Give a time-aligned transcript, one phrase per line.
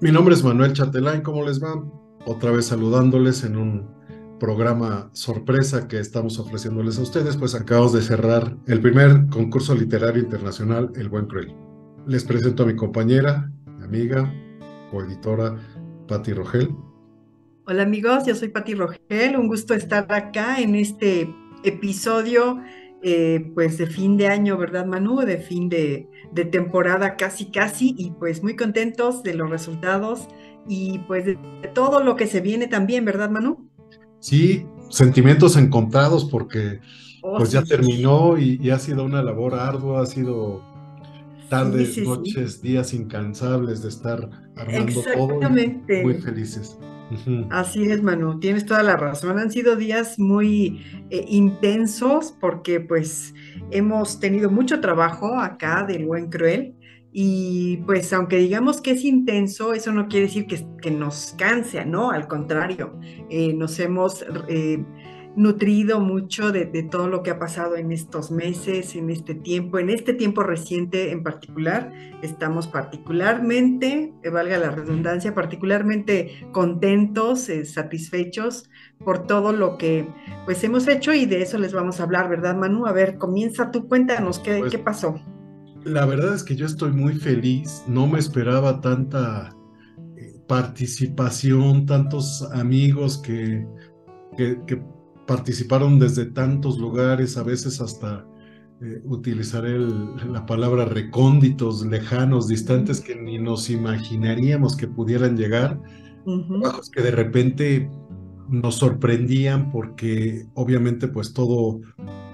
[0.00, 1.82] Mi nombre es Manuel Chatelain, ¿cómo les va?
[2.24, 3.90] Otra vez saludándoles en un
[4.38, 10.22] programa sorpresa que estamos ofreciéndoles a ustedes, pues acabamos de cerrar el primer concurso literario
[10.22, 11.52] internacional, El Buen Cruel.
[12.06, 14.32] Les presento a mi compañera, mi amiga,
[14.92, 15.56] coeditora,
[16.06, 16.72] Patti Rogel.
[17.66, 21.28] Hola amigos, yo soy Patti Rogel, un gusto estar acá en este
[21.64, 22.62] episodio
[23.02, 25.20] eh, pues de fin de año, ¿verdad Manu?
[25.20, 30.28] De fin de, de, temporada casi casi y pues muy contentos de los resultados
[30.66, 31.38] y pues de,
[31.74, 33.68] todo lo que se viene también, ¿verdad Manu?
[34.20, 36.80] Sí, sentimientos encontrados porque
[37.22, 40.62] oh, pues ya terminó y, y, ha sido una labor ardua, ha sido
[41.48, 45.40] tardes, sí, noches, días incansables de estar armando todo.
[45.50, 46.78] Muy felices.
[47.50, 49.38] Así es, Manu, tienes toda la razón.
[49.38, 53.34] Han sido días muy eh, intensos porque pues
[53.70, 56.74] hemos tenido mucho trabajo acá del buen cruel
[57.12, 62.10] y pues aunque digamos que es intenso, eso no quiere decir que, nos canse, ¿no?
[62.10, 62.98] Al contrario,
[63.30, 64.24] eh, nos hemos...
[64.48, 64.84] Eh,
[65.38, 69.78] nutrido mucho de, de, todo lo que ha pasado en estos meses, en este tiempo,
[69.78, 71.92] en este tiempo reciente en particular.
[72.22, 78.68] Estamos particularmente, eh, valga la redundancia, particularmente contentos, eh, satisfechos
[79.04, 80.08] por todo lo que
[80.44, 82.86] pues hemos hecho y de eso les vamos a hablar, ¿verdad, Manu?
[82.86, 85.20] A ver, comienza tú, cuéntanos qué, pues, qué pasó.
[85.84, 89.54] La verdad es que yo estoy muy feliz, no me esperaba tanta
[90.16, 93.64] eh, participación, tantos amigos que,
[94.36, 94.82] que, que
[95.28, 98.26] participaron desde tantos lugares, a veces hasta
[98.80, 105.78] eh, utilizaré el, la palabra recónditos, lejanos, distantes, que ni nos imaginaríamos que pudieran llegar,
[106.24, 106.90] uh -huh.
[106.90, 107.90] que de repente
[108.48, 111.80] nos sorprendían porque obviamente pues todo,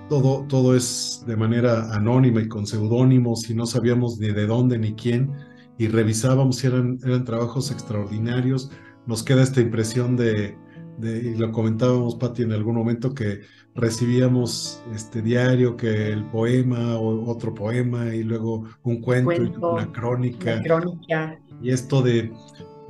[0.08, 4.78] todo, todo es de manera anónima y con seudónimos y no sabíamos ni de dónde
[4.78, 5.32] ni quién
[5.78, 8.70] y revisábamos si eran, eran trabajos extraordinarios.
[9.06, 10.56] Nos queda esta impresión de,
[10.98, 13.40] de, y lo comentábamos, Pati, en algún momento que
[13.74, 19.74] recibíamos este diario, que el poema o otro poema y luego un cuento, cuento y
[19.74, 20.62] una crónica.
[20.62, 21.38] crónica.
[21.62, 22.33] Y esto de,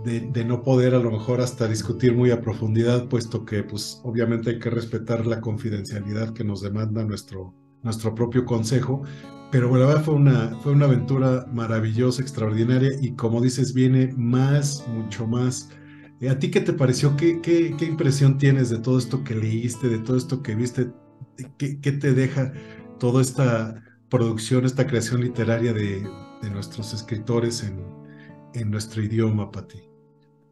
[0.04, 4.00] de, de, no poder a lo mejor hasta discutir muy a profundidad, puesto que pues
[4.04, 9.02] obviamente hay que respetar la confidencialidad que nos demanda nuestro, nuestro propio consejo.
[9.50, 14.84] Pero la verdad fue una, fue una aventura maravillosa, extraordinaria y como dices, viene más,
[14.88, 15.70] mucho más
[16.30, 17.16] ¿A ti qué te pareció?
[17.16, 20.88] ¿Qué, qué, qué impresión tienes de todo esto que leíste, de todo esto que viste?
[21.58, 22.52] ¿Qué, qué te deja
[22.98, 26.06] toda esta producción, esta creación literaria de,
[26.40, 27.84] de nuestros escritores en,
[28.54, 29.82] en, nuestro idioma, Pati?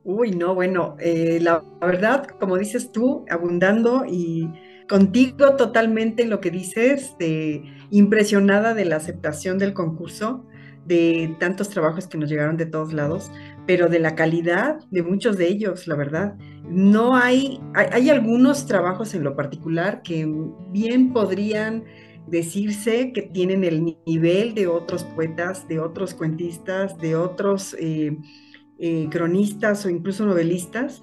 [0.04, 4.50] Uy, no, bueno, eh, la verdad, como dices tú, abundando y
[4.88, 10.44] contigo totalmente en lo que dices, de, impresionada de la aceptación del concurso,
[10.86, 13.30] de tantos trabajos que nos llegaron de todos lados
[13.66, 16.36] pero de la calidad de muchos de ellos, la verdad.
[16.68, 20.28] No hay, hay, algunos trabajos en lo particular que
[20.70, 21.84] bien podrían
[22.26, 28.16] decirse que tienen el nivel de otros poetas, de otros cuentistas, de otros eh,
[28.78, 31.02] eh, cronistas o incluso novelistas.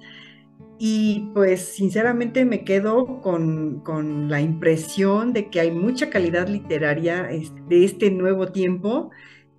[0.78, 7.28] Y pues sinceramente me quedo con, con, la impresión de que hay mucha calidad literaria
[7.68, 9.10] de este nuevo tiempo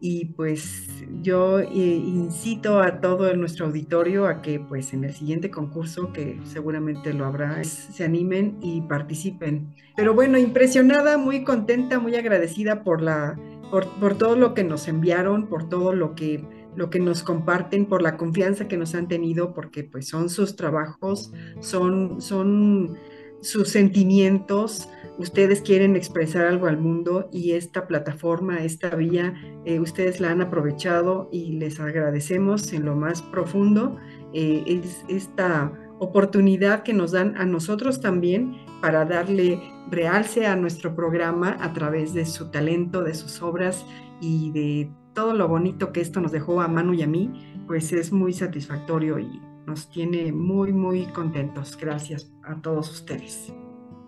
[0.04, 0.88] y pues
[1.22, 6.40] yo eh, incito a todo nuestro auditorio a que pues en el siguiente concurso, que
[6.44, 9.76] seguramente lo habrá, se animen y participen.
[9.96, 13.40] Pero bueno, impresionada, muy contenta, muy agradecida por, la,
[13.70, 16.44] por, por todo lo que nos enviaron, por todo lo que,
[16.76, 20.56] lo que nos comparten, por la confianza que nos han tenido, porque pues son sus
[20.56, 22.98] trabajos, son, son
[23.42, 29.34] sus sentimientos, ustedes quieren expresar algo al mundo y esta plataforma, esta vía,
[29.66, 33.98] eh, ustedes la han aprovechado y les agradecemos en lo más profundo
[34.34, 40.96] eh, es esta oportunidad que nos dan a nosotros también para darle realce a nuestro
[40.96, 43.86] programa a través de su talento, de sus obras
[44.22, 47.92] y de todo lo bonito que esto nos dejó a Manu y a mí, pues
[47.92, 51.78] es muy satisfactorio y nos tiene muy, muy contentos.
[51.80, 53.54] Gracias a todos ustedes.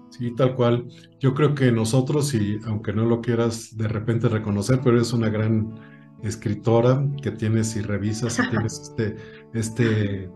[0.10, 0.90] Sí, tal cual.
[1.22, 5.30] Yo creo que nosotros, y aunque no lo quieras de repente reconocer, pero es una
[5.30, 5.74] gran
[6.22, 9.16] escritora que tienes y revisas y tienes este,
[9.54, 10.30] este, e,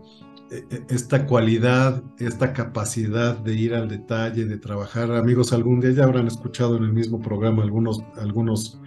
[0.50, 5.12] e, esta cualidad, esta capacidad de ir al detalle, de trabajar.
[5.12, 8.80] Amigos, algún día ya habrán escuchado en el mismo programa algunos, algunos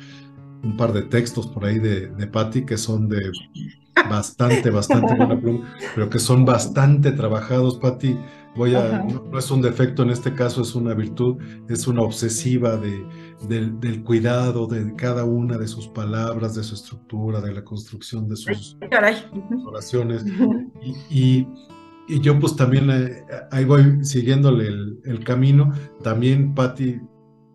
[0.64, 3.20] un par de textos por ahí de, de Patti que son de
[4.10, 8.18] bastante, bastante buena pluma, pero que son bastante trabajados, Patti.
[8.54, 11.38] Voy a, no, es un defecto en este caso, es una virtud,
[11.70, 13.06] es una obsesiva de,
[13.48, 18.36] del, cuidado de cada una de sus palabras, de su estructura, de la construcción de
[18.36, 18.78] sus
[19.66, 20.26] oraciones.
[21.10, 21.48] Y,
[22.10, 25.72] y, yo pues también eh, ahí voy siguiéndole el, el camino.
[26.04, 27.00] También Patti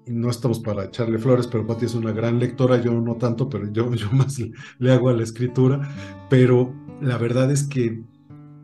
[0.07, 3.71] no estamos para echarle flores, pero Pati es una gran lectora, yo no tanto, pero
[3.73, 4.39] yo, yo más
[4.79, 5.81] le, hago a la escritura,
[6.31, 8.03] pero la verdad es que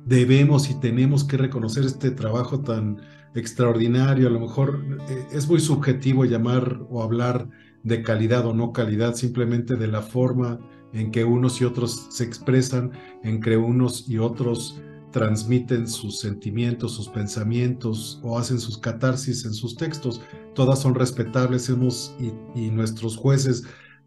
[0.07, 3.01] debemos y tenemos que reconocer este trabajo tan
[3.35, 7.49] extraordinario, a lo mejor eh, es muy subjetivo llamar o hablar
[7.83, 10.61] de calidad o no calidad, simplemente de la forma
[10.93, 12.93] en que unos y otros se expresan,
[13.25, 14.81] en que unos y otros
[15.13, 20.21] transmiten sus sentimientos, sus pensamientos o hacen sus catarsis en sus textos.
[20.55, 22.17] Todas son respetables hemos,
[22.55, 23.65] y, nuestros jueces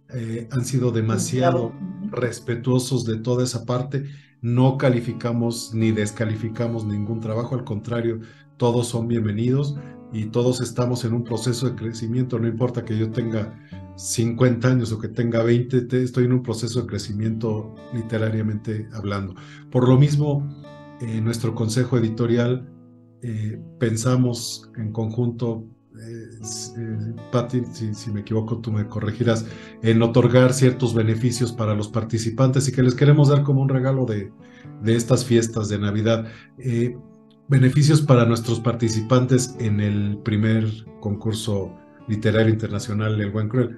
[0.09, 1.71] eh, han sido demasiado
[2.11, 4.05] respetuosos de toda esa parte.
[4.41, 8.19] No calificamos ni descalificamos ningún trabajo, al contrario,
[8.57, 9.75] todos son bienvenidos
[10.11, 12.39] y todos estamos en un proceso de crecimiento.
[12.39, 13.53] No importa que yo tenga
[13.95, 19.35] 50 años o que tenga 20, estoy en un proceso de crecimiento literariamente hablando.
[19.71, 20.64] Por lo mismo,
[21.01, 22.67] en nuestro consejo editorial
[23.21, 25.65] eh, pensamos en conjunto,
[25.99, 26.29] eh,
[26.77, 29.45] eh, Patti, si, me equivoco tú me corregirás,
[29.81, 34.05] en otorgar ciertos beneficios para los participantes y que les queremos dar como un regalo
[34.05, 34.31] de,
[34.85, 36.27] estas fiestas de Navidad.
[37.47, 40.67] beneficios para nuestros participantes en el primer
[40.99, 41.75] concurso
[42.07, 43.77] literario internacional El Buen Cruel.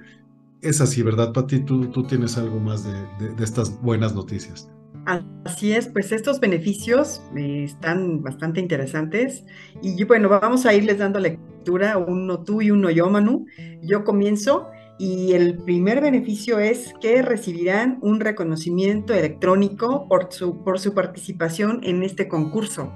[0.60, 1.60] Es así, ¿verdad, Patti?
[1.60, 4.68] Tú, tienes algo más de estas buenas noticias.
[5.08, 9.42] Así es, pues estos beneficios eh, están bastante interesantes
[9.80, 13.46] y bueno, vamos a irles dando lectura, uno tú y uno yo, Manu.
[13.80, 14.68] Yo comienzo
[14.98, 21.80] y el primer beneficio es que recibirán un reconocimiento electrónico por su, por su participación
[21.84, 22.92] en este concurso.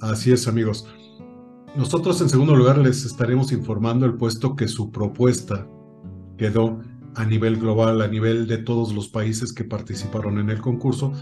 [0.00, 0.88] Así es, amigos.
[1.76, 5.66] Nosotros en segundo lugar les estaremos informando el puesto que su propuesta
[6.38, 6.80] quedó
[7.14, 11.12] a nivel global, a nivel de todos los países que participaron en el concurso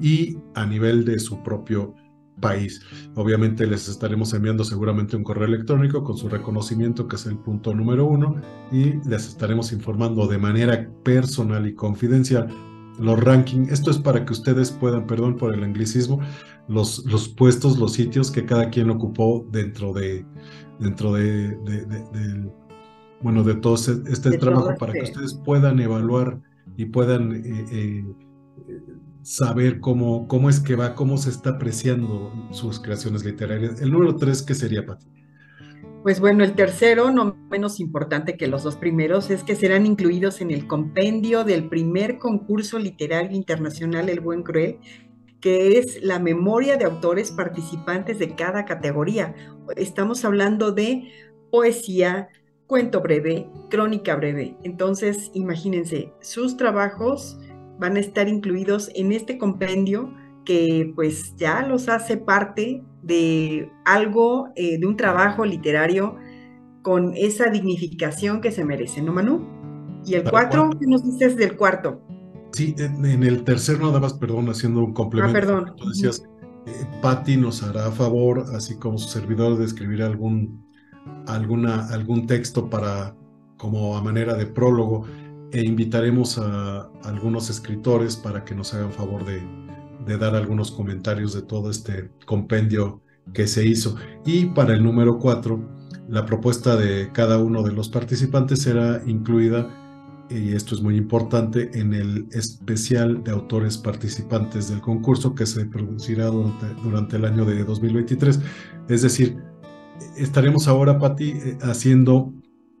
[0.00, 1.94] y a nivel de su propio
[2.40, 2.80] país.
[3.14, 7.74] Obviamente les estaremos enviando seguramente un correo electrónico con su reconocimiento, que es el punto
[7.74, 8.36] número uno,
[8.72, 12.48] y les estaremos informando de manera personal y confidencial
[12.98, 13.70] los rankings.
[13.70, 16.20] Esto es para que ustedes puedan, perdón por el anglicismo,
[16.68, 20.24] los, los puestos, los sitios que cada quien ocupó dentro de,
[20.78, 21.56] dentro de,
[23.20, 26.40] bueno, de todo este, trabajo para que este ustedes puedan evaluar
[26.76, 28.04] y puedan eh, eh,
[29.22, 33.80] saber cómo, cómo es que va, cómo se está apreciando sus creaciones literarias.
[33.80, 35.06] El número tres, ¿qué sería, Pati?
[36.02, 40.40] Pues bueno, el tercero, no menos importante que los dos primeros, es que serán incluidos
[40.40, 44.78] en el compendio del primer concurso literario internacional El Buen Cruel,
[45.40, 49.34] que es la memoria de autores participantes de cada categoría.
[49.76, 51.10] Estamos hablando de
[51.50, 52.28] poesía,
[52.70, 54.56] cuento breve, crónica breve.
[54.62, 57.36] Entonces, imagínense, sus trabajos
[57.80, 60.14] van a estar incluidos en este compendio
[60.44, 66.14] que pues ya los hace parte de algo, eh, de un trabajo literario
[66.82, 69.44] con esa dignificación que se merece, ¿no, Manu?
[70.06, 72.00] Y el cuatro, ¿qué nos dices del cuarto?
[72.52, 75.36] Sí, en el tercero nada más, perdón, haciendo un complemento.
[75.36, 75.72] Ah, perdón.
[75.76, 76.22] Tú decías,
[76.66, 80.69] eh, Patti nos hará favor, así como su servidor, de escribir algún
[81.26, 83.14] alguna, algún texto para,
[83.56, 85.06] como a manera de prólogo
[85.52, 89.42] e invitaremos a, algunos escritores para que nos hagan favor de,
[90.06, 93.96] de, dar algunos comentarios de todo este compendio que se hizo.
[94.24, 95.60] Y para el número cuatro,
[96.08, 99.68] la propuesta de cada uno de los participantes será incluida,
[100.28, 105.66] y esto es muy importante, en el especial de autores participantes del concurso que se
[105.66, 108.40] producirá durante, durante el año de 2023.
[108.88, 109.38] Es decir,
[110.16, 112.32] estaremos ahora, Patti, eh, haciendo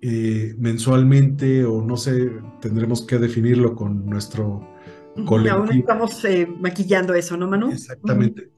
[0.02, 4.66] eh, mensualmente o no sé, tendremos que definirlo con nuestro
[5.26, 5.64] colectivo.
[5.64, 7.70] Aún estamos eh, maquillando eso, ¿no, Manu?
[7.70, 8.50] Exactamente.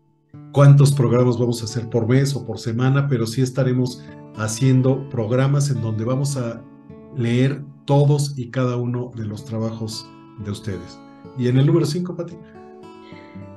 [0.53, 3.09] ¿Cuántos programas vamos a hacer por mes o por semana?
[3.09, 4.05] Pero sí estaremos
[4.37, 6.63] haciendo programas en donde vamos a
[7.17, 10.09] leer todos y cada uno de los trabajos
[10.45, 10.99] de ustedes.
[11.39, 12.37] Y en el número 5, Pati.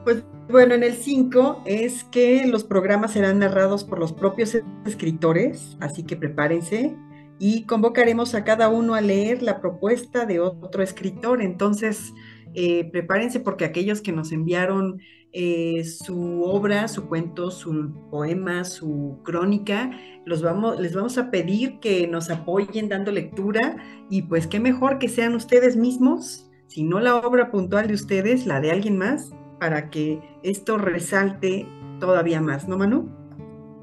[0.03, 5.77] Pues bueno, en el 5 es que los programas serán narrados por los propios escritores,
[5.79, 6.95] así que prepárense
[7.39, 11.41] y convocaremos a cada uno a leer la propuesta de otro escritor.
[11.41, 12.13] Entonces,
[12.53, 15.01] eh, prepárense porque aquellos que nos enviaron
[15.33, 19.91] eh, su obra, su cuento, su poema, su crónica,
[20.25, 23.75] los vamos, les vamos a pedir que nos apoyen dando lectura
[24.09, 28.45] y pues qué mejor que sean ustedes mismos, si no la obra puntual de ustedes,
[28.45, 31.67] la de alguien más, para que esto resalte
[31.99, 33.09] todavía más, ¿no, Manu?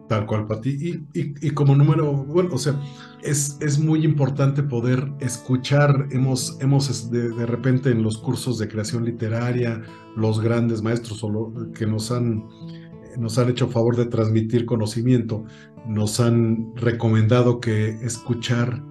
[0.08, 0.70] Tal cual, Pati.
[0.70, 2.78] Y, y, y, como número, bueno, o sea,
[3.22, 8.68] es, es muy importante poder escuchar, hemos, hemos de, de, repente en los cursos de
[8.68, 9.80] creación literaria,
[10.16, 11.24] los grandes maestros
[11.74, 12.44] que nos han,
[13.16, 15.44] nos han hecho favor de transmitir conocimiento,
[15.86, 18.82] nos han recomendado que escuchar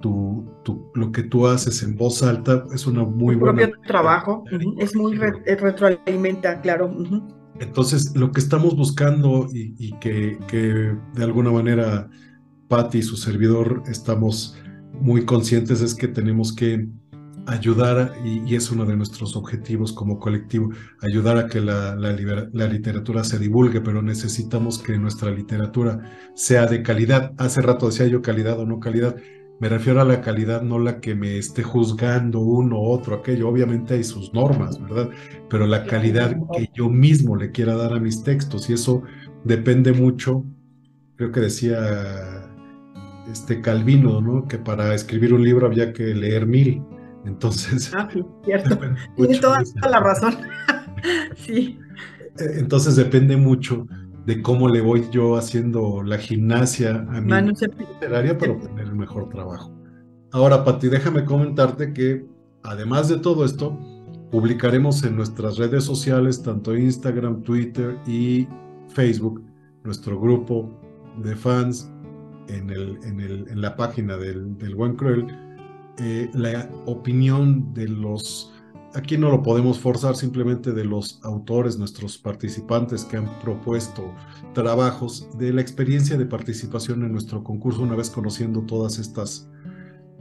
[0.00, 3.62] tu, tu, lo que tú haces en voz alta es una muy tu buena...
[3.62, 4.74] propio trabajo, uh -huh.
[4.78, 6.86] es muy re, retroalimenta, claro.
[6.86, 7.36] Uh -huh.
[7.60, 12.08] Entonces, lo que estamos buscando y, y que, que, de alguna manera
[12.68, 14.56] Patti y su servidor estamos
[14.92, 16.86] muy conscientes es que tenemos que
[17.46, 22.12] ayudar, y, y, es uno de nuestros objetivos como colectivo, ayudar a que la, la,
[22.52, 26.00] la, literatura se divulgue, pero necesitamos que nuestra literatura
[26.34, 27.32] sea de calidad.
[27.38, 29.16] Hace rato decía yo calidad o no calidad.
[29.58, 33.48] Me refiero a la calidad, no la que me esté juzgando uno, otro, aquello.
[33.48, 35.08] Obviamente hay sus normas, ¿verdad?
[35.48, 38.68] Pero la calidad que yo mismo le quiera dar a mis textos.
[38.68, 39.02] Y eso
[39.44, 40.44] depende mucho,
[41.16, 42.46] creo que decía
[43.32, 44.46] este Calvino, ¿no?
[44.46, 46.82] Que para escribir un libro había que leer mil.
[47.24, 47.90] Entonces.
[47.96, 48.08] Ah,
[48.44, 48.78] cierto.
[49.16, 50.34] Tienes toda la razón.
[51.36, 51.78] sí.
[52.38, 53.86] Entonces depende mucho
[54.26, 58.96] de cómo le voy yo haciendo la gimnasia a mi Manu literaria para obtener el
[58.96, 59.72] mejor trabajo.
[60.32, 62.26] Ahora, Pati, déjame comentarte que
[62.64, 63.78] además de todo esto,
[64.32, 68.48] publicaremos en nuestras redes sociales, tanto Instagram, Twitter y
[68.88, 69.42] Facebook,
[69.84, 70.76] nuestro grupo
[71.22, 71.88] de fans
[72.48, 75.26] en, el, en, el, en la página del, del Buen Cruel,
[75.98, 78.52] eh, la opinión de los
[78.96, 84.14] aquí no lo podemos forzar simplemente de los autores, nuestros participantes que han propuesto
[84.54, 89.50] trabajos de la experiencia de participación en nuestro concurso una vez conociendo todas estas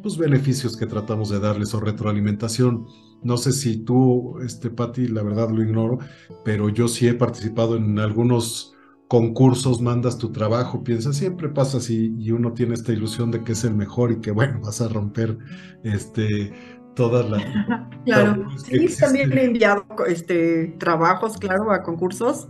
[0.01, 2.85] pues, beneficios que tratamos de darles o retroalimentación.
[3.23, 5.99] No sé si tú, este, Patti, la verdad lo ignoro,
[6.43, 8.75] pero yo sí he participado en algunos
[9.07, 13.51] concursos, mandas tu trabajo, piensas, siempre pasa así y uno tiene esta ilusión de que
[13.51, 15.37] es el mejor y que bueno, vas a romper
[15.83, 16.51] este
[16.95, 17.43] todas las...
[18.05, 22.47] claro, sí, también he enviado este, trabajos, claro, a concursos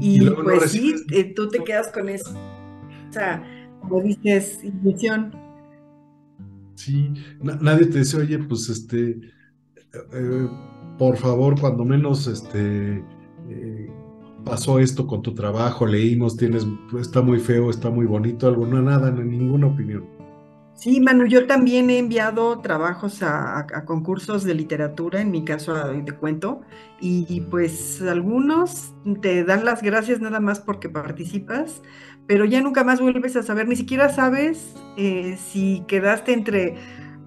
[0.00, 2.30] y, y pues no sí, eh, tú te quedas con eso.
[3.08, 3.42] O sea,
[3.80, 5.34] como dices, ilusión.
[6.74, 7.12] Sí,
[7.42, 9.20] na nadie te dice, oye, pues este,
[10.12, 10.48] eh,
[10.98, 13.04] por favor, cuando menos este...
[13.50, 13.90] Eh,
[14.44, 16.66] pasó esto con tu trabajo, leímos, tienes,
[16.98, 20.17] está muy feo, está muy bonito, algo, no, nada, no, ninguna opinión.
[20.78, 26.12] Sí, Manu, yo también he enviado trabajos a, concursos de literatura, en mi caso de
[26.12, 26.60] cuento,
[27.00, 31.82] y, y, pues algunos te dan las gracias nada más porque participas,
[32.28, 36.76] pero ya nunca más vuelves a saber, ni siquiera sabes eh, si quedaste entre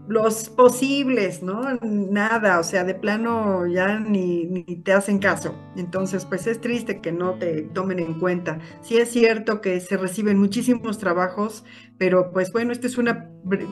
[0.08, 1.62] los posibles, ¿no?
[1.82, 5.56] Nada, o sea, de plano ya ni, te hacen caso.
[5.76, 8.60] Entonces, pues es triste que no te tomen en cuenta.
[8.82, 11.64] Sí es cierto que se reciben muchísimos trabajos,
[11.98, 13.30] pero pues bueno, esta es una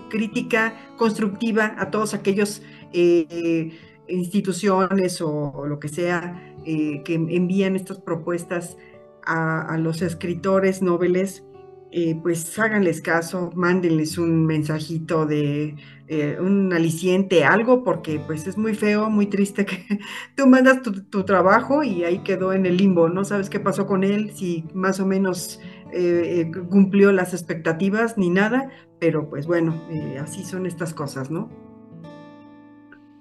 [0.09, 2.61] crítica constructiva a todos aquellos
[2.93, 8.77] eh, instituciones o, lo que sea eh, que envían estas propuestas
[9.25, 11.43] a, a los escritores noveles
[11.91, 15.75] eh, pues háganles caso, mándenles un mensajito de
[16.07, 19.99] eh, un aliciente, algo, porque pues es muy feo, muy triste que
[20.35, 23.87] tú mandas tu, tu, trabajo y ahí quedó en el limbo, no sabes qué pasó
[23.87, 25.59] con él, si más o menos
[25.91, 28.69] eh, cumplió las expectativas ni nada,
[28.99, 29.81] pero pues bueno,
[30.21, 31.49] así son estas cosas, ¿no?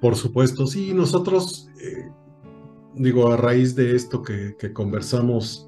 [0.02, 1.70] Por supuesto, sí, nosotros,
[2.94, 5.66] digo, a raíz de esto que, que conversamos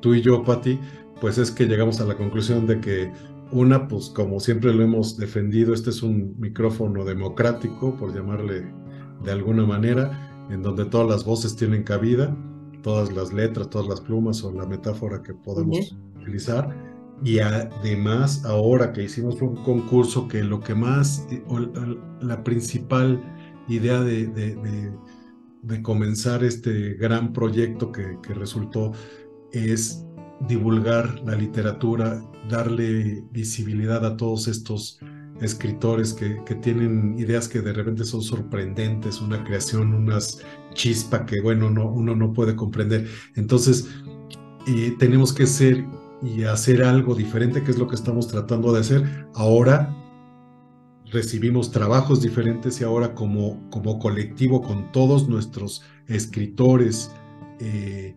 [0.00, 0.78] tú y yo, Patti,
[1.20, 3.12] pues es que llegamos a la conclusión de que
[3.52, 8.66] una, pues como siempre lo hemos defendido, este es un micrófono democrático, por llamarle
[9.24, 12.36] de alguna manera, en donde todas las voces tienen cabida,
[12.82, 16.74] todas las letras, todas las plumas o la metáfora que podemos utilizar.
[17.24, 21.26] Y además, ahora que hicimos un concurso, que lo que más,
[22.20, 23.20] la principal
[23.68, 24.92] idea de, de, de,
[25.62, 28.92] de comenzar este gran proyecto que, que resultó
[29.52, 30.05] es
[30.40, 35.00] divulgar la literatura, darle visibilidad a todos estos
[35.40, 41.40] escritores que, que, tienen ideas que de repente son sorprendentes, una creación, unas chispa que,
[41.40, 43.08] bueno, no, uno no puede comprender.
[43.34, 43.88] Entonces,
[44.98, 45.84] tenemos que ser
[46.22, 49.26] y hacer algo diferente, que es lo que estamos tratando de hacer.
[49.34, 49.94] Ahora,
[51.06, 57.10] recibimos trabajos diferentes y ahora como, como colectivo con todos nuestros escritores,
[57.60, 58.16] eh,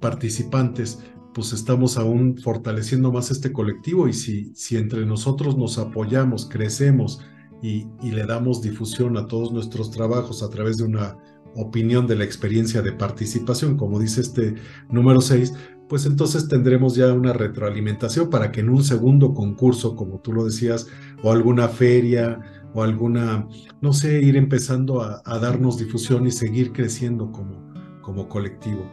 [0.00, 1.02] participantes,
[1.34, 7.20] pues estamos aún fortaleciendo más este colectivo y si, si entre nosotros nos apoyamos, crecemos
[7.62, 11.16] y, le damos difusión a todos nuestros trabajos a través de una
[11.56, 14.54] opinión de la experiencia de participación, como dice este
[14.90, 15.54] número 6,
[15.88, 20.44] pues entonces tendremos ya una retroalimentación para que en un segundo concurso, como tú lo
[20.44, 20.86] decías,
[21.22, 22.38] o alguna feria
[22.74, 23.48] o alguna,
[23.80, 28.84] no sé, ir empezando a, a darnos difusión y seguir creciendo como, como colectivo.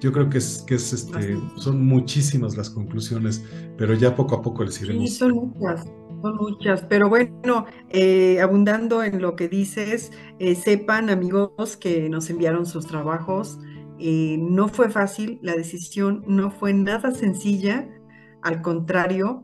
[0.00, 3.44] Yo creo que es, que es este, son muchísimas las conclusiones,
[3.76, 5.10] pero ya poco a poco les iremos.
[5.10, 5.84] Sí, son muchas,
[6.22, 12.30] son muchas, pero bueno, eh, abundando en lo que dices, eh, sepan amigos que nos
[12.30, 13.58] enviaron sus trabajos,
[13.98, 17.88] eh, no fue fácil, la decisión no fue nada sencilla,
[18.42, 19.42] al contrario,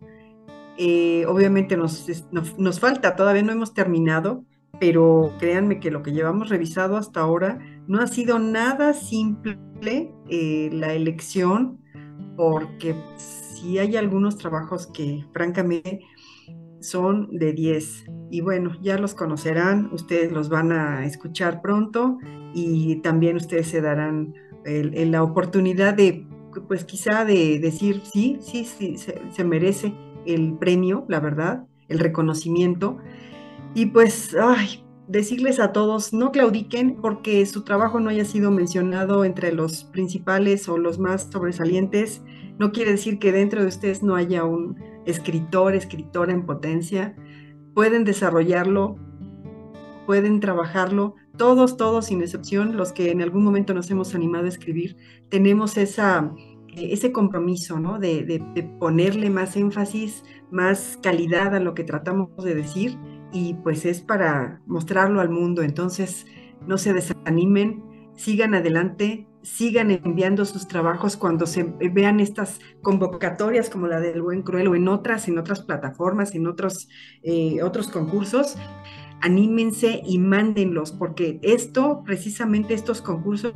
[1.27, 4.45] obviamente nos, nos, nos falta, todavía no hemos terminado,
[4.79, 7.59] pero créanme que lo que llevamos revisado hasta ahora
[7.89, 11.81] no ha sido nada simple eh, la elección,
[12.37, 16.01] porque si hay algunos trabajos que francamente
[16.81, 18.05] son de 10.
[18.31, 22.19] Y bueno, ya los conocerán, ustedes los van a escuchar pronto
[22.53, 26.27] y también ustedes se darán la oportunidad de,
[26.69, 29.95] pues quizá de decir, sí, sí, sí, se, se merece
[30.27, 32.99] el premio, la verdad, el reconocimiento.
[33.75, 39.25] Y pues, ay, decirles a todos, no claudiquen porque su trabajo no haya sido mencionado
[39.25, 42.23] entre los principales o los más sobresalientes.
[42.59, 47.15] No quiere decir que dentro de ustedes no haya un escritor, escritora en potencia.
[47.75, 48.97] Pueden desarrollarlo,
[50.07, 51.17] pueden trabajarlo.
[51.37, 54.97] Todos, todos, sin excepción, los que en algún momento nos hemos animado a escribir,
[55.29, 56.33] tenemos esa,
[56.77, 57.99] ese compromiso, ¿no?
[57.99, 58.41] De
[58.79, 62.97] ponerle más énfasis, más calidad a lo que tratamos de decir
[63.35, 65.63] y pues es para mostrarlo al mundo.
[65.63, 66.25] Entonces,
[66.67, 67.83] no se desanimen,
[68.15, 74.43] sigan adelante, sigan enviando sus trabajos cuando se vean estas convocatorias como la del Buen
[74.43, 76.89] Cruel o en otras, en otras plataformas, en otros,
[77.25, 78.57] eh, otros concursos.
[79.21, 83.55] Anímense y mándenlos, porque esto, precisamente estos concursos,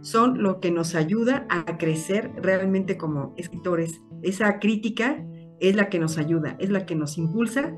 [0.00, 4.00] son lo que nos ayuda a crecer realmente como escritores.
[4.22, 5.22] Esa crítica
[5.58, 7.76] es la que nos ayuda, es la que nos impulsa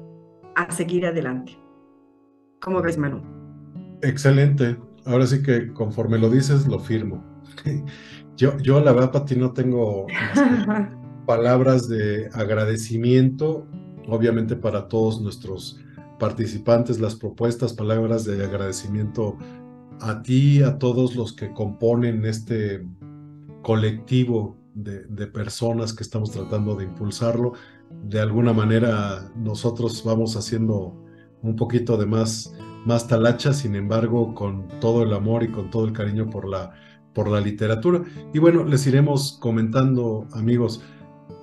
[0.56, 1.56] a seguir adelante.
[2.61, 3.23] ¿Cómo ves, Manu?
[4.02, 4.76] Excelente.
[5.04, 7.25] Ahora sí que conforme lo dices, lo firmo.
[8.34, 10.06] Yo, yo la verdad, para ti no tengo
[11.26, 13.67] palabras de agradecimiento,
[14.08, 15.78] obviamente para todos nuestros
[16.19, 19.36] participantes, las propuestas, palabras de agradecimiento
[20.00, 22.86] a ti, a todos los que componen este
[23.62, 27.52] colectivo de, de personas que estamos tratando de impulsarlo
[28.05, 30.95] de alguna manera nosotros vamos haciendo
[31.43, 35.85] un poquito de más, más talacha, sin embargo, con todo el amor y con todo
[35.85, 36.73] el cariño por la,
[37.15, 38.02] por la literatura.
[38.33, 40.83] Y bueno, les iremos comentando, amigos,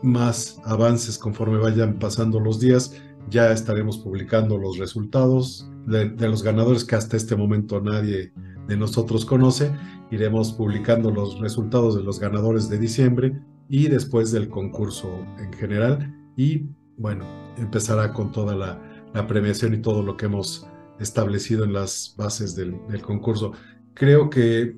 [0.01, 2.95] más avances conforme vayan pasando los días.
[3.29, 8.31] Ya estaremos publicando los resultados de, de los ganadores que hasta este momento nadie
[8.67, 9.71] de nosotros conoce.
[10.11, 16.18] Iremos publicando los resultados de los ganadores de diciembre y después del concurso en general
[16.39, 17.25] y bueno,
[17.57, 20.65] empezará con toda la, premiación y todo lo que hemos
[20.97, 23.51] establecido en las bases del, concurso.
[23.93, 24.77] Creo que,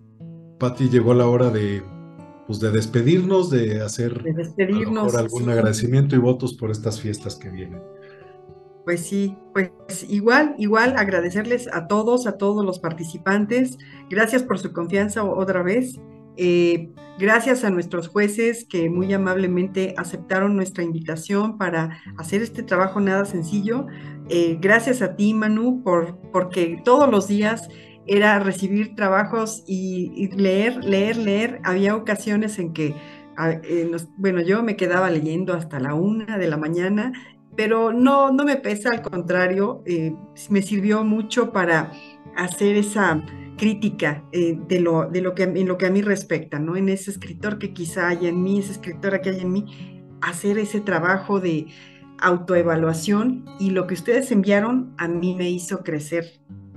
[0.58, 1.84] Patti, llegó la hora de,
[2.48, 7.84] pues, de despedirnos, de hacer despedirnos, algún agradecimiento y votos por estas fiestas que vienen.
[8.84, 9.70] Pues sí, pues
[10.10, 13.78] igual, igual agradecerles a todos, a todos los participantes.
[14.10, 16.00] Gracias por su confianza otra vez.
[16.38, 16.90] Eh,
[17.20, 23.26] gracias a nuestros jueces que muy amablemente aceptaron nuestra invitación para hacer este trabajo nada
[23.26, 23.88] sencillo.
[24.30, 27.70] Eh, gracias a ti, Manu, por, porque todos los días
[28.08, 31.62] era recibir trabajos y, leer, leer, leer.
[31.64, 32.96] Había ocasiones en que,
[33.64, 37.14] eh, bueno, yo me quedaba leyendo hasta la una de la mañana,
[37.56, 39.84] pero no, no me pesa, al contrario,
[40.50, 41.92] me sirvió mucho para
[42.36, 43.22] hacer esa
[43.62, 46.76] crítica eh, de, lo, de lo que, en lo que a mí respecta, ¿no?
[46.76, 50.58] En ese escritor que quizá haya en mí, esa escritora que hay en mí, hacer
[50.58, 51.68] ese trabajo de
[52.18, 56.26] autoevaluación y lo que ustedes enviaron a mí me hizo crecer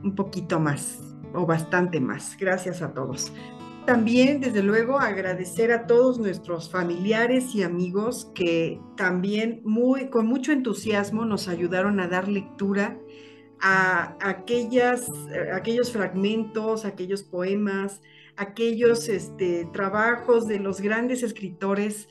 [0.03, 1.01] un poquito más
[1.33, 2.37] o bastante más.
[2.39, 3.33] Gracias a todos.
[3.87, 10.53] También, desde luego, agradecer a todos nuestros familiares y amigos que también muy, con mucho
[10.53, 12.99] entusiasmo nos ayudaron a dar lectura
[13.61, 15.11] a aquellas,
[15.53, 18.01] aquellos fragmentos, aquellos poemas,
[18.37, 22.09] aquellos este, trabajos de los grandes escritores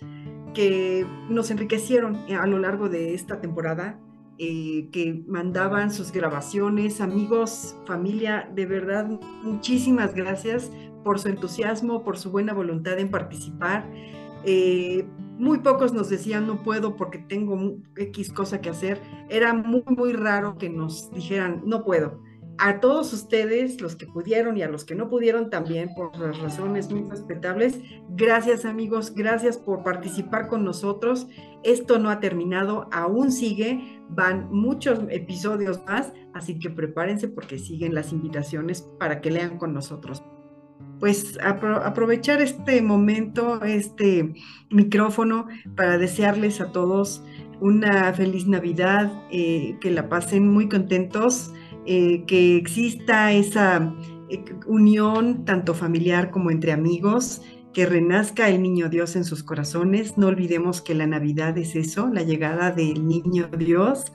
[0.53, 3.99] que nos enriquecieron a lo largo de esta temporada
[4.39, 9.07] eh, que mandaban sus grabaciones, amigos, familia, de verdad,
[9.43, 10.71] muchísimas gracias
[11.03, 13.87] por su entusiasmo, por su buena voluntad en participar.
[14.45, 15.05] Eh,
[15.37, 19.01] muy pocos nos decían no puedo porque tengo X cosa que hacer.
[19.29, 22.21] Era muy, muy raro que nos dijeran no puedo
[22.57, 26.39] a todos ustedes, los que pudieron y a los que no pudieron también, por las
[26.39, 27.79] razones muy respetables.
[28.09, 31.27] Gracias amigos, gracias por participar con nosotros.
[31.63, 37.95] Esto no ha terminado, aún sigue, van muchos episodios más, así que prepárense porque siguen
[37.95, 40.23] las invitaciones para que lean con nosotros.
[40.99, 44.33] Pues aprovechar este momento, este
[44.69, 47.23] micrófono, para desearles a todos
[47.59, 51.53] una feliz Navidad, eh, que la pasen muy contentos
[51.85, 53.93] eh, que exista esa
[54.29, 57.41] eh, unión tanto familiar como entre amigos,
[57.73, 60.17] que renazca el niño Dios en sus corazones.
[60.17, 64.13] No olvidemos que la Navidad es eso, la llegada del niño Dios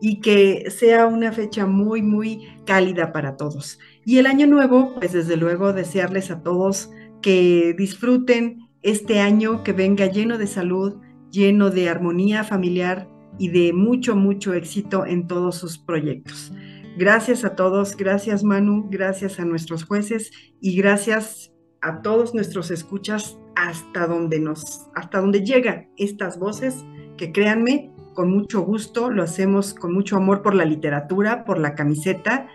[0.00, 3.78] y que sea una fecha muy, muy cálida para todos.
[4.04, 9.72] Y el año nuevo, pues desde luego desearles a todos que disfruten este año, que
[9.72, 10.96] venga lleno de salud,
[11.30, 13.08] lleno de armonía familiar
[13.38, 16.52] y de mucho, mucho éxito en todos sus proyectos.
[16.96, 23.38] Gracias a todos, gracias Manu, gracias a nuestros jueces y gracias a todos nuestros escuchas
[23.54, 26.84] hasta donde nos, hasta donde llegan estas voces,
[27.16, 31.76] que créanme, con mucho gusto, lo hacemos con mucho amor por la literatura, por la
[31.76, 32.48] camiseta,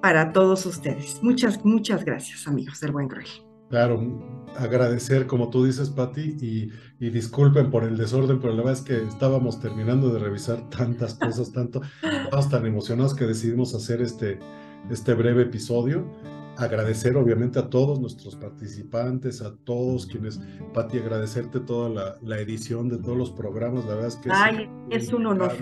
[0.00, 1.20] para todos ustedes.
[1.24, 3.26] Muchas, muchas gracias, amigos del Buen Cruel.
[3.68, 4.00] Claro,
[4.56, 9.02] agradecer, como tú dices, Patti, y, disculpen por el desorden, pero la verdad es que
[9.02, 11.80] estábamos terminando de revisar tantas cosas, tanto,
[12.48, 14.38] tan emocionados que decidimos hacer este,
[14.88, 16.06] este breve episodio.
[16.62, 20.40] Agradecer, obviamente, a todos nuestros participantes, a todos quienes,
[20.72, 23.84] Patti, agradecerte toda la, la, edición de todos los programas.
[23.84, 25.52] La verdad es que Ay, es, un, honor.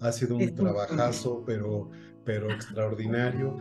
[0.00, 1.90] Ha sido un trabajazo, pero
[2.24, 3.56] pero extraordinario.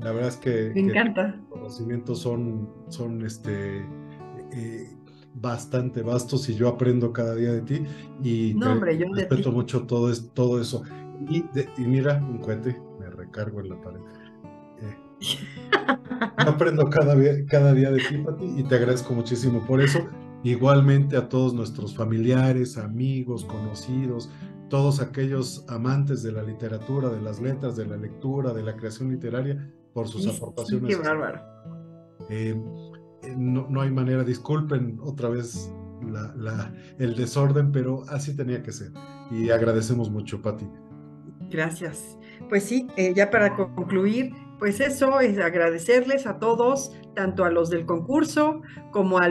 [0.00, 1.36] La verdad es que, Me encanta.
[1.36, 3.78] los conocimientos son, son este,
[4.52, 4.96] eh,
[5.34, 7.82] bastante vastos y yo aprendo cada día de ti
[8.22, 10.82] y respeto mucho todo, es, todo eso.
[11.28, 11.44] Y,
[11.78, 14.00] mira, un cohete, me recargo en la pared.
[16.36, 20.08] Aprendo cada, cada día de ti, Pati, y te agradezco muchísimo por eso.
[20.42, 24.30] Igualmente a todos nuestros familiares, amigos, conocidos,
[24.68, 29.10] todos aquellos amantes de la literatura, de las letras, de la lectura, de la creación
[29.10, 30.94] literaria, por sus aportaciones.
[30.94, 31.40] qué bárbaro.
[32.28, 32.60] Eh,
[33.22, 35.72] eh, no, hay manera, disculpen otra vez
[36.36, 38.92] la, el desorden, pero así tenía que ser.
[39.30, 40.68] Y agradecemos mucho, Patti.
[41.50, 42.18] Gracias.
[42.48, 44.32] Pues sí, eh, ya para concluir,
[44.64, 49.28] pues eso es agradecerles a todos, tanto a los del concurso como a,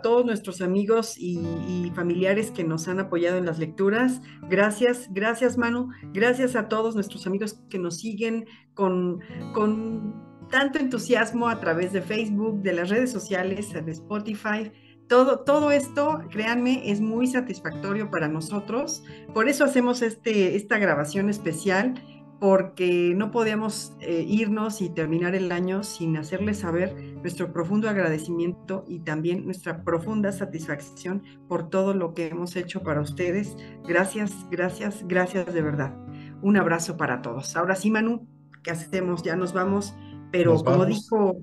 [0.00, 4.22] todos nuestros amigos y, familiares que nos han apoyado en las lecturas.
[4.48, 9.18] Gracias, gracias Manu, gracias a todos nuestros amigos que nos siguen con,
[9.54, 10.22] con
[10.52, 14.70] tanto entusiasmo a través de Facebook, de las redes sociales, de Spotify.
[15.08, 19.02] Todo, todo, esto, créanme, es muy satisfactorio para nosotros.
[19.34, 21.94] Por eso hacemos este, esta grabación especial
[22.38, 28.84] porque no podíamos eh, irnos y terminar el año sin hacerles saber nuestro profundo agradecimiento
[28.86, 33.56] y también nuestra profunda satisfacción por todo lo que hemos hecho para ustedes.
[33.86, 35.96] Gracias, gracias, gracias de verdad.
[36.42, 37.56] Un abrazo para todos.
[37.56, 38.26] Ahora sí, Manu,
[38.62, 39.22] ¿qué hacemos?
[39.22, 39.94] Ya nos vamos,
[40.30, 41.36] pero como dijo,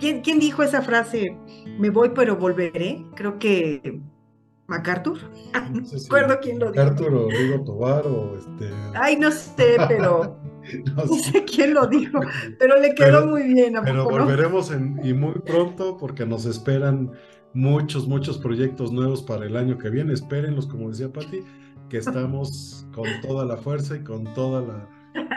[0.00, 1.36] ¿quién, ¿quién dijo esa frase?
[1.78, 3.06] Me voy pero volveré.
[3.14, 4.02] Creo que
[4.72, 5.18] MacArthur.
[5.70, 6.84] no, recuerdo quién lo dijo.
[6.84, 8.70] MacArthur o Rigo Tobar o este.
[8.94, 10.38] Ay, no sé, pero.
[10.96, 11.44] no, sé.
[11.44, 12.20] quién lo dijo,
[12.58, 13.74] pero le quedó muy bien.
[13.84, 17.10] pero volveremos en, y muy pronto porque nos esperan
[17.52, 20.12] muchos, muchos proyectos nuevos para el año que viene.
[20.14, 21.42] Espérenlos, como decía Patti,
[21.90, 24.88] que estamos con toda la fuerza y con toda la.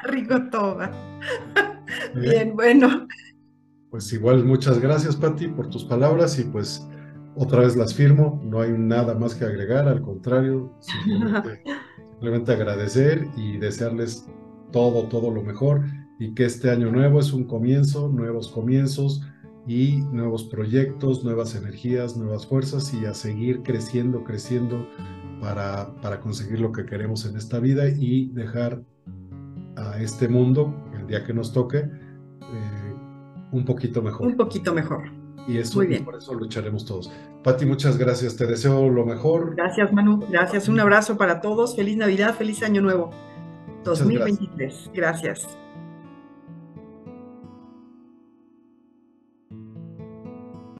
[0.05, 0.91] Rigo Tobar.
[2.15, 3.07] Bien, bueno.
[3.89, 6.87] Pues igual, muchas gracias, Patti, por tus palabras y pues
[7.35, 10.73] otra vez las firmo, no hay nada más que agregar, al contrario,
[12.11, 14.27] simplemente, agradecer y desearles
[14.71, 15.83] todo, todo lo mejor
[16.19, 19.21] y que este año nuevo es un comienzo, nuevos comienzos
[19.67, 24.87] y nuevos proyectos, nuevas energías, nuevas fuerzas y a seguir creciendo, creciendo
[25.41, 28.81] para, para conseguir lo que queremos en esta vida y dejar
[29.75, 32.95] a este mundo, el día que nos toque, eh,
[33.51, 34.27] un poquito mejor.
[34.27, 35.24] Un poquito mejor.
[35.47, 36.03] Y eso, Muy bien.
[36.03, 37.11] por eso lucharemos todos.
[37.43, 38.35] Pati, muchas gracias.
[38.35, 39.55] Te deseo lo mejor.
[39.55, 40.25] Gracias, Manu.
[40.29, 40.67] Gracias.
[40.67, 41.75] Un abrazo para todos.
[41.75, 43.11] Feliz Navidad, feliz Año Nuevo
[43.83, 44.91] 2023.
[44.93, 45.47] gracias.